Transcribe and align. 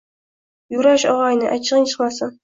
Yurash, 0.75 1.05
ogʻayni, 1.11 1.47
achchigʻing 1.57 1.85
chiqmasin… 1.91 2.33